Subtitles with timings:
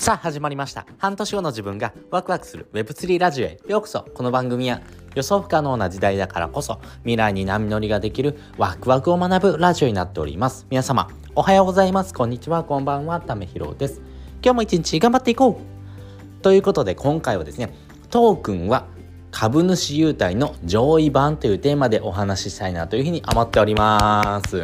[0.00, 0.86] さあ始まりました。
[0.96, 3.60] 半年後の自分がワクワクする Web3 ラジオへ。
[3.68, 4.06] ようこそ。
[4.14, 4.80] この番組は
[5.14, 10.66] 予想不可能な時代だからこそ未来に波乗りができるワクワクを学ぶラジオになっております。
[10.70, 12.14] 皆様おはようございます。
[12.14, 12.64] こんにちは。
[12.64, 13.20] こんばんは。
[13.20, 14.00] ためひろです。
[14.42, 16.42] 今日も一日頑張っていこう。
[16.42, 17.70] ということで今回はですね
[18.08, 18.86] トークンは
[19.30, 24.62] 株主優待の上位版というテーマでお話ししたいなというふうに思っております。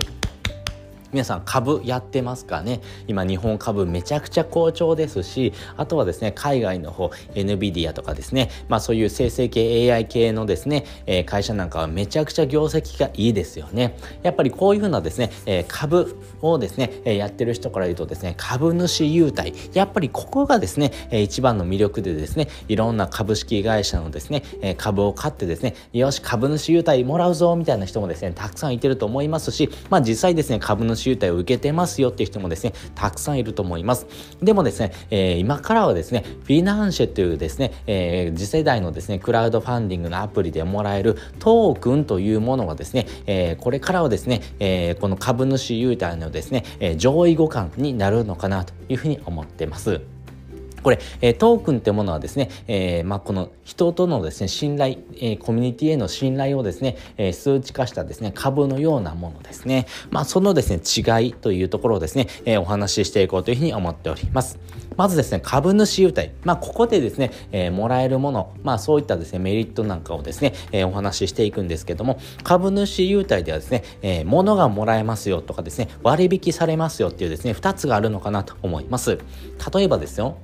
[1.17, 2.83] 皆さん株やってますかね？
[3.09, 8.51] 今日本株めちゃくちゃ好調ですしあとはですね海外の方 NVIDIA とかですね。
[8.69, 13.97] まあそういう生成系 AI 系のですね、え、会社なんかはめちゃくちゃ業績がいいですよね。
[14.23, 19.55] やっぱりこういうふうなですね、え、株をですね、え、やってる人から言うとですね株主優待。
[19.73, 34.07] やっぱりここがですね、えー、一番の魅力でですねいろんな株式会社のですね、え、株を買ってですねよし株主優待もらうぞみたいな人もですねたくさんいてると思いますしまあ実際ですね株主集体を受けてますよっていう人もですね、たくさんいると思います。
[34.43, 50.16] でもですね、えー、今からはですね、フィナンシェというですね、えー、次世代のですね、クラウドファンディングのアプリでもらえるトークンというものはですね、えー、これからはですね、えー、この株主優待のですね、えー、上位互換になるのかなというふうに思ってます。
[50.87, 59.89] これ、え、トークンってものはですね、え、まあ、この人とのですね、信頼、え、コミュニティへの信頼をですね、え数値化したですね、株のようなものですね。
[60.11, 64.61] まあ、そのですね、違いというところをですね、えお話ししていこうというふうに思っております。
[64.97, 66.31] まずですね、株主優待。
[66.45, 79.19] まあ、ここでですね、えもらえるもの、まあ、そういったですね、メリットなんかをですね、えお話ししていくんですけども、株主優待ではですね、え物がもらえますよとかですね、割引されますよっていうですね、2つがあるのかなと思います。
[79.75, 80.37] 例えばですよ、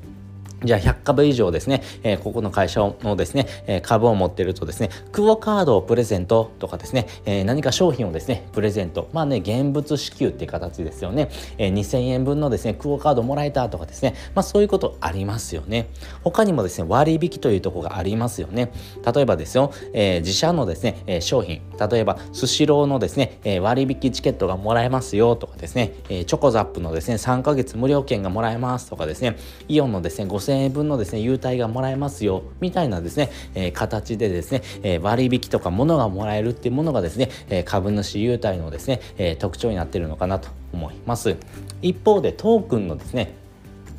[0.65, 9.09] じゃあ100株以上ですね、えー、ここの会社のですね、えー、株を持ってるとですね、クオカードをプレゼントとかですね、えー、何か商品をですね、プレゼント。
[9.13, 11.31] まあね、現物支給っていう形ですよね。
[11.59, 15.89] え、2000円分のですね、クオカードもらえたとかですね、まあそういうことありますよね。
[16.23, 18.73] 他にもですね、割引というとこがありますよね。
[19.15, 29.36] 例えばですよ、え、自社のですね、え、商品、例えばスシローのですね、え、割引チケットがもらえますよとかですね、え、チョコザップのですね、3ヶ月無料券がもらえますとかですね、
[29.69, 41.36] イオンのですね、5000 1000円分のですね、優待がもらえますよ、みたいなですね、えー、形でですね、えー、割引とか物がもらえるっていうものがですね、えー、株主優待のですね、え特徴になっているのかなと思います。
[41.80, 43.35] 一方でトークンのですね、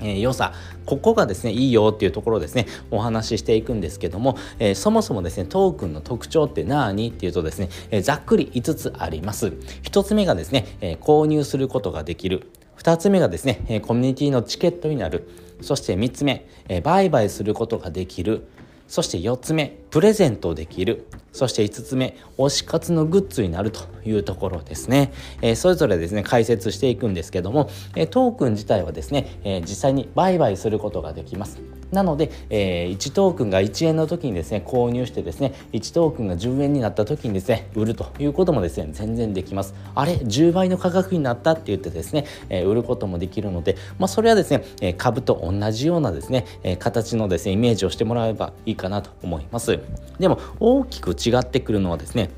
[0.04, 0.54] えー、良さ
[0.86, 9.48] ここがですねいいよっていうところですねお話ししていくんですけども、えー、そもそもですねトークンの特徴って何っていうとですね、えー、ざっくり5つあります。
[9.48, 12.50] 1つ目がですね、え購入することができる。
[12.78, 15.30] 2つ目がですねえコミュニティのチケットになる。
[15.64, 18.48] そして3つ目、え売買することができる。
[18.88, 21.06] そして4つ目プレゼントできる。
[21.34, 25.12] そして5つ目推し活のグッズになるというところですね、
[25.42, 31.60] えー、それぞれですね解説していくんですけども、えー、トークン自体はですね、えー、実際に売買することができます。
[31.92, 39.74] なので、えー、1トークンが1円の時にですね購入してですね1トークンが10円になった時にですね売るということもですね全然できます。
[39.96, 49.80] あれ10倍の価格になったって言ってですね、え、売ることもできるので、まあ、それはですね、え、株と同じようなですね、え、形のですねイメージをしてもらえばいいかなと思います。
[50.20, 52.30] でも大きく違ってくるのはですね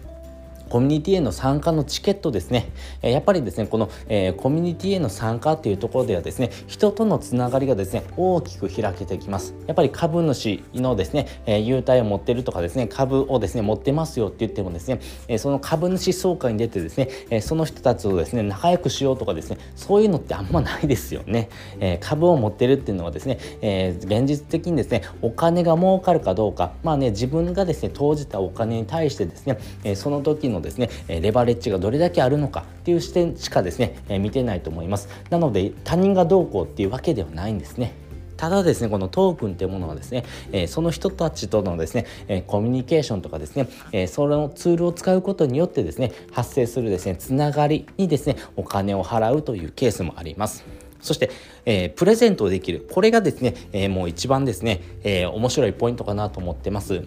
[0.75, 2.69] コミュニティへの参加のチケットですね、
[3.01, 9.55] やっぱりですねこの、え、コミュニティへの参加っていうところではですね人とのつながりがですね大きく開けてきます。
[9.67, 14.99] やっぱり株主のですね、えー、優待を持ってるとかですね株をですね持ってますよって言ってもですね、
[15.29, 21.47] え、その株主総会に出てですね、えその人たちとですね仲良くしようとかですねそういうのってあんまないですよね、
[21.79, 26.73] え株を持ってるっていうのはですね、え現実的にですねお金が儲かるかどうか。
[26.83, 35.07] まあね自分がですね投じたお金に対してですね、えその時のですねレバレッジがどれだけあるのかっていう視点しかですね見てないと思います。
[35.29, 37.93] なので他人がどうこうっていうわけではないんですね。
[38.37, 50.65] ただですねこのトークンっていうものはですね、え、その人たちとのですね、え、コミュニケーションとかですね、えー、そのツールを使うことによってですね発生するですねつながりにですねお金を払うというケースもあります。
[51.01, 51.29] そして、
[51.65, 52.87] えー、プレゼントをできる。
[52.91, 57.03] これがですね、えー、もう一番ですね、えー、面白いポイントかなと思ってます。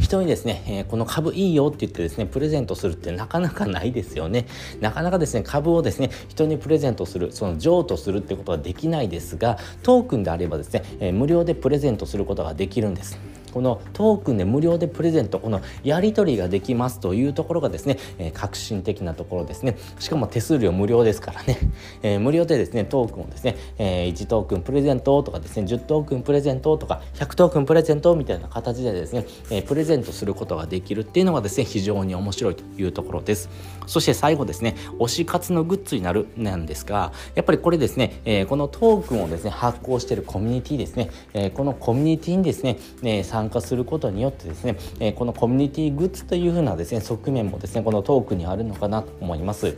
[0.00, 4.46] 人にですね、えー、この株いいよって言ってですね、プレゼントするってなかなかないですよね。
[4.80, 13.18] なかなかですね、株をですね、人にプレゼントする、その譲渡するってことはできないですが、トークンであればですね、えー、無料でプレゼントすることができるんです。
[13.52, 19.76] このトークンで無料でプレゼントこのやり取りができますというところがですね、え、革新的なところですね。
[19.98, 21.58] しかも手数料無料ですからね、
[22.02, 33.48] え、無料でですねトークンをですね、え、1トークンプレゼントとかですね10トークンプレゼントとか100トークンプレゼントみたいな形でですね、え、プレゼントすることができるっていうのがですね非常に面白いというところです。
[33.86, 49.76] そして最後ですね推し活のグッズになるなんですがやっぱりこれですね、え、このトークンをですね発行しているコミュニティですね、えー、このコミュニティにですね、えー、参加することによってですね、えこのコミュニティグッズというふうなですね側面もですねこのトークにあるのかなと思います。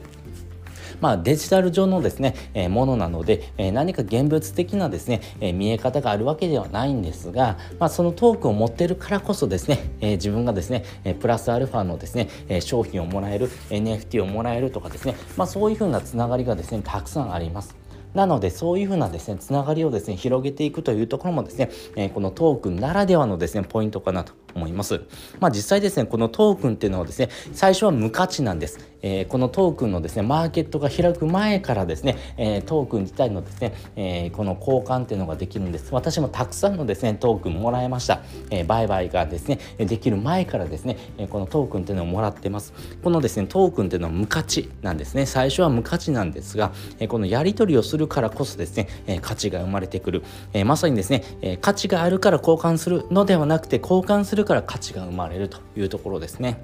[1.00, 17.81] まあ、デジタル上のですね、えー、ものなので、えー、何か現物的なですね、えー、見え方があるわけではないんですが、まあ、そのトークを持ってるからこそですね、え自分がですね、えプラスアルファのですね、え商品をもらえる NFT をもらえるとかですね、まあ、そういうふうなつながりがですねたくさんあります。
[18.14, 25.02] なのでそういうふうなですねつながりをですね広げていくというところもですね、えー、このトークンならではのですねポイントかなと思います。
[25.40, 28.92] まあ実際ですねこのトークンっていうのはですね最初は無価値なんです。
[29.02, 35.92] えー、このトークンのですねマーケットが開く前からですね、えー、トークン自体のですね、えー、この交換っていうのができるんです。
[35.92, 42.72] 私もたくさんのですねトークンもらいました、え売買がですねできる前からですね、えこのトークンっていうのをもらってます。
[43.02, 45.26] このですねトークンっていうのは無価値なんですね。
[45.26, 50.22] 最初は無価値なんですが、えこのやり取りをするからこそですね、え価値が生まれてくる、
[50.52, 56.58] えまさにですね、え価値があるから交換するのではなくて交換するから価値が生まれるというところですね。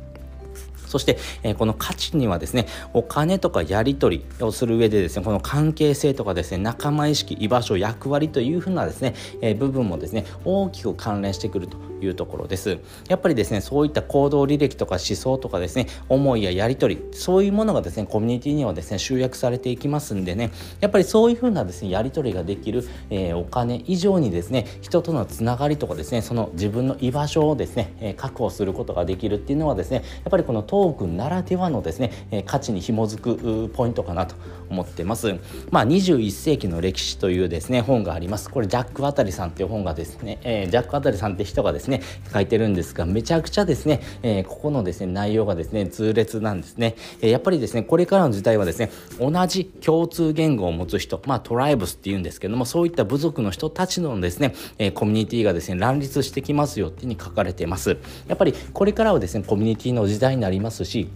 [0.88, 12.79] そして、えー、この価値にはですね、お金とかやり取りをする上でですね、この関係性とかですね、仲間意識、居場所、役割というふうなですね、えー、部分もですね、大きく関連してくるというところです。
[13.08, 20.50] やっぱりですね、そういった行動履歴とか思想とかですね、思いややり取り、そういうものがですね、コミュニティにはですね、集約されていきますんでね、
[20.81, 34.34] やっぱりそういうふうなですね、やり取りができる、えー、お金以上にですね、人とのつながりとかですね、その自分の居場所をですね、え確保することができるっていうのはですね、やっぱりこのークならではのですね、え価値に紐づくポイントかなと
[34.70, 35.38] 思ってます。
[35.70, 38.50] まあ、21世紀の歴史というですね、本があります。
[38.50, 42.02] これジャック・ワタリさんっていう本がですね、えー、ジャック・ワタリさんって人がですね、
[42.32, 46.94] 書いてるんですが、めちゃくちゃですね、えー、ここのですね、内容がですね、痛烈なんですね。
[47.20, 57.96] え、やっぱりですね、これからの時代はですね、同じ共通言語を持つ人、まあトライブスって言うんですけども、そういった部族の人たちのですね、えコミュニティがですね、乱立してきますよってに書かれています。
[58.26, 61.08] やっぱりこれからはですね、コミュニティの時代になりますますし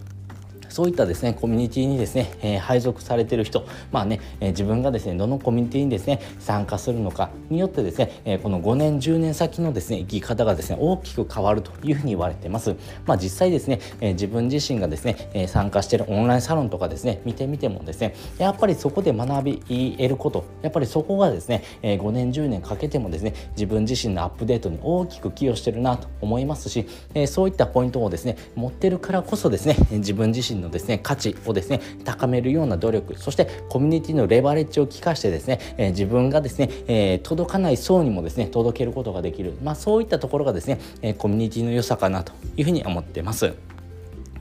[0.73, 12.75] そういったですねコミュニティにですね、えー、配属されてる人まあね、えー、自分がですねどのコミュニティにですね参加するのかによってですね、えー、この5年10年先のですね生き方がですね大きく変わるというふうに言われてます。
[13.05, 19.57] まあ実際ですね、え、自分自身がですね、え、参加してるオンラインサロンとかですね見てみてもですねやっぱりそこで学び
[19.97, 43.72] 得ることやっぱりそこがですね、え、5年10年かけてもですね自分自身のアップデートに大きく寄与してるなと思いますし、え、そういったポイントをですね持ってるからこそですね自分自身のですね価値をですね高めるような努力そしてコミュニティのレバレッジを利かしてですね、え、自分がですね、え、届かない層にもですね届けることができるまあそういったところがですね、え、コミュニティの良さかなというふうに思ってます。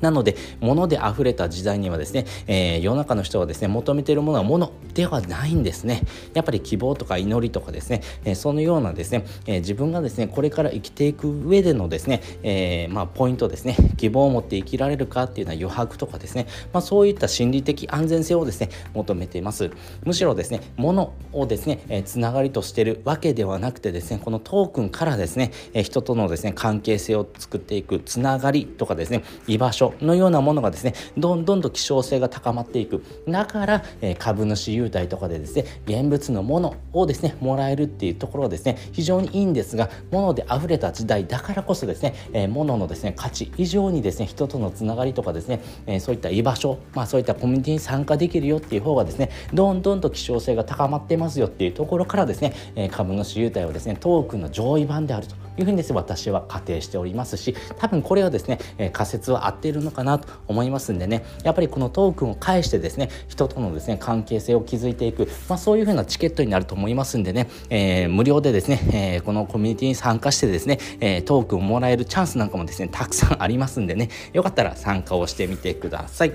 [0.03, 6.03] なので物で溢れた時代にはですね、えー、世の中の人がですね求めているものは物ではないんですね。
[6.35, 19.71] やっぱり希望とか祈りとかですね、えー、そのようなですね、えー、自分がですねこれから生きていく上でのですね、えまあ、ポイントですね希望を持って生きられるかっていうのは余白とかですね、まあ、そういった心理的安全性をですね求めています。
[20.05, 33.03] むしろですね物をですね、えつながりとしてるわけではなくてですねこのトークンからですね、え人とのですね関係性を作っていくつながりとかですね居場所のようなものがですねどんどんと希少性が高まっていく。
[33.29, 55.35] だから、え株主優待とかでですね現物のものをですねもらえるっていうところはですね非常にいいんですが物で溢れた時代だからこそですね、え物のですね価値以上にですね人とのつながりとかですね、えそういった居場所まあそういったコミュニティに参加できるよっていう方がですねどんどんと希少性が高まってますよっていうところからですね、え株主優待はですねトークンの上位版であると。
[55.59, 76.33] いうふうにですね私は仮定しておりますし多分これはですね、え仮説は合っているのかなと思いますんでねやっぱりこのトークンを介してですね人とのですね関係性を築いていく、まあ、そういうふうなチケットになると思いますんでね、えー、無料でですね、えー、このコミュニティに参加してですね、えー、トークンをもらえるチャンスなんかもですねたくさんありますんでねよかったら参加をしてみてください。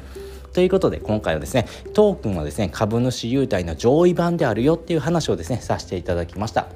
[0.53, 6.67] ということで今回はですねトークンはですね株主優待の上位版であるよっていう話をですねさせていただきました。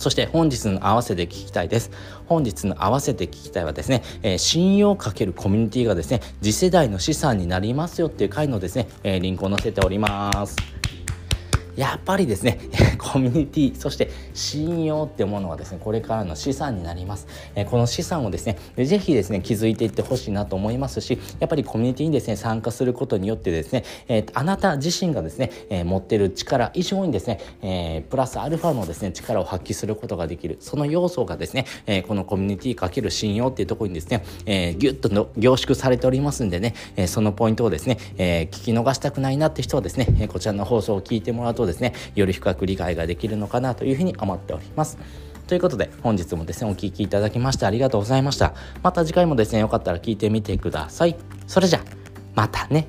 [0.00, 1.90] そして本日の合わせて聞きたいです。
[2.26, 10.79] 本日の合わせて聞きたいはですね、えー、信用かけるコミュニティがですね、次世代の資産になりますよっていう回のですね、えー、リンクを載せております。
[11.76, 12.58] やっぱりですね
[12.98, 30.58] コミュニティそして信用ってものはですねこれからの資産になります、えこの資産をですね是非ですね気づいていってほしいなと思いますしやっぱりコミュニティにですね参加することによってですね、えー、あなた自身がですね、え、持ってる力以上にですね、え、プラスアルファのですね力を発揮することができる。
[30.60, 44.98] その要素がですね、えこのコミュニティかける信用っていうところにですね、えー、ギュッとの凝縮されておりますんでね、えそのポイントをですね、え聞き逃したくないなって人はですね、えこちらの放送を聞いてもらうとですねより深く理解ができるのかなというふうに思っております。
[45.46, 48.54] ということで本日もですねお聴きいただきましてありがとうございました。
[48.82, 51.16] また次回もですねよかったら聞いてみてください。
[51.46, 51.80] それじゃ
[52.34, 52.86] またね。